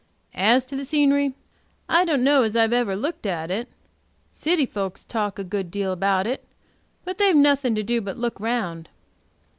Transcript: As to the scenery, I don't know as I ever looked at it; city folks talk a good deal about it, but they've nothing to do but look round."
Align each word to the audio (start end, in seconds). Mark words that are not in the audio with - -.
As 0.33 0.65
to 0.65 0.75
the 0.75 0.83
scenery, 0.83 1.35
I 1.87 2.05
don't 2.05 2.23
know 2.23 2.41
as 2.41 2.55
I 2.55 2.63
ever 2.63 2.95
looked 2.95 3.27
at 3.27 3.51
it; 3.51 3.69
city 4.33 4.65
folks 4.65 5.03
talk 5.03 5.37
a 5.37 5.43
good 5.43 5.69
deal 5.69 5.91
about 5.91 6.25
it, 6.25 6.43
but 7.05 7.19
they've 7.19 7.35
nothing 7.35 7.75
to 7.75 7.83
do 7.83 8.01
but 8.01 8.17
look 8.17 8.39
round." 8.39 8.89